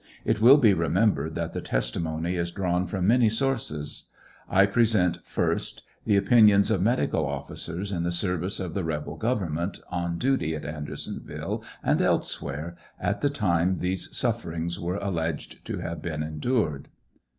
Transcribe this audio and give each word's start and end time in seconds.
It 0.25 0.41
will 0.41 0.57
be 0.57 0.73
remembered 0.73 1.35
that 1.35 1.53
the 1.53 1.61
testimony 1.61 2.35
is 2.35 2.49
drawn 2.49 2.87
from 2.87 3.05
many 3.05 3.29
sources. 3.29 4.05
I 4.49 4.65
present, 4.65 5.23
1st. 5.23 5.83
The 6.05 6.15
opinions 6.17 6.71
of 6.71 6.81
medical 6.81 7.23
officers 7.23 7.91
in 7.91 8.01
the 8.01 8.11
service 8.11 8.59
of 8.59 8.73
the 8.73 8.83
rebel 8.83 9.15
government, 9.15 9.79
on 9.91 10.17
duty 10.17 10.55
at 10.55 10.65
Andersonville 10.65 11.63
and 11.83 12.01
elsewhere, 12.01 12.75
at 12.99 13.21
the 13.21 13.29
time 13.29 13.77
these 13.77 14.09
sufi'er 14.09 14.41
TRIAL 14.41 14.41
OF 14.41 14.43
HENRY 14.43 14.63
WIRZ. 14.63 14.75
733 14.77 14.91
ings 14.91 14.95
are 14.95 15.07
alleged 15.07 15.65
to 15.65 15.77
have 15.77 16.01
been 16.01 16.23
endured. 16.23 16.87